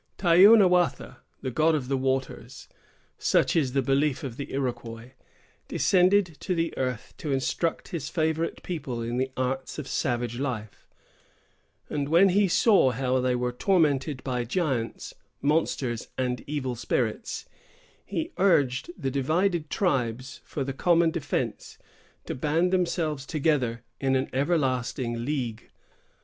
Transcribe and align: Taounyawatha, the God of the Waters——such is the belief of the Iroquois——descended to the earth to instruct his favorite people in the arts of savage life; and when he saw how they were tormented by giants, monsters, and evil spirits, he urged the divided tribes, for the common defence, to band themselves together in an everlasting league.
Taounyawatha, 0.17 1.17
the 1.43 1.51
God 1.51 1.75
of 1.75 1.87
the 1.87 1.95
Waters——such 1.95 3.55
is 3.55 3.73
the 3.73 3.83
belief 3.83 4.23
of 4.23 4.35
the 4.35 4.51
Iroquois——descended 4.51 6.37
to 6.39 6.55
the 6.55 6.75
earth 6.75 7.13
to 7.19 7.31
instruct 7.31 7.89
his 7.89 8.09
favorite 8.09 8.63
people 8.63 9.03
in 9.03 9.17
the 9.17 9.31
arts 9.37 9.77
of 9.77 9.87
savage 9.87 10.39
life; 10.39 10.87
and 11.87 12.09
when 12.09 12.29
he 12.29 12.47
saw 12.47 12.89
how 12.89 13.21
they 13.21 13.35
were 13.35 13.51
tormented 13.51 14.23
by 14.23 14.43
giants, 14.43 15.13
monsters, 15.39 16.07
and 16.17 16.43
evil 16.47 16.73
spirits, 16.75 17.45
he 18.03 18.31
urged 18.39 18.89
the 18.97 19.11
divided 19.11 19.69
tribes, 19.69 20.41
for 20.43 20.63
the 20.63 20.73
common 20.73 21.11
defence, 21.11 21.77
to 22.25 22.33
band 22.33 22.73
themselves 22.73 23.23
together 23.23 23.83
in 23.99 24.15
an 24.15 24.31
everlasting 24.33 25.23
league. 25.25 25.69